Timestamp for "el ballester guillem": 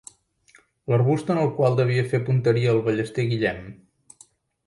2.77-3.61